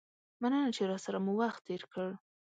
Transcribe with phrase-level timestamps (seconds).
[0.41, 2.07] مننه چې راسره مو وخت تیر کړ.